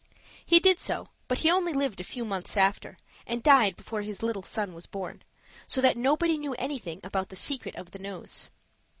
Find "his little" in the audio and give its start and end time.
4.01-4.41